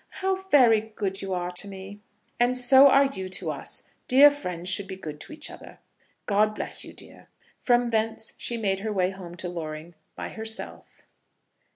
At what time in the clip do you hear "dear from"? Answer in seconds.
6.91-7.89